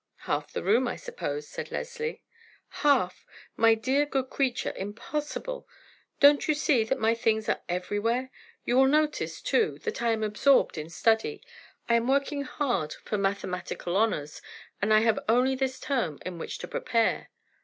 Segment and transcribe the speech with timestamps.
[0.25, 2.23] "Half the room, I suppose," said Leslie.
[2.81, 3.23] "Half!
[3.55, 5.67] My dear, good creature, impossible!
[6.19, 8.31] Don't you see that my things are everywhere?
[8.65, 11.43] You will notice, too, that I am absorbed in study.
[11.87, 14.41] I am working hard for mathematical honors,
[14.81, 17.29] and I have only this term in which to prepare."